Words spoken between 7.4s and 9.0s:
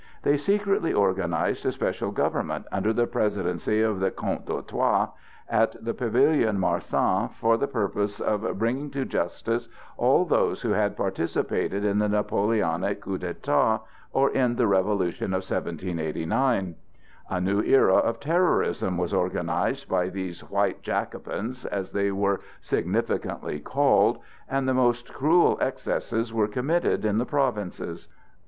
the purpose of bringing